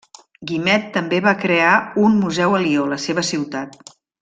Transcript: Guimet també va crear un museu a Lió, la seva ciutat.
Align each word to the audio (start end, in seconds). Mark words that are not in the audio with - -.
Guimet 0.51 0.87
també 0.95 1.19
va 1.25 1.33
crear 1.43 1.75
un 2.05 2.17
museu 2.23 2.57
a 2.61 2.63
Lió, 2.65 2.89
la 2.95 3.01
seva 3.07 3.27
ciutat. 3.31 3.79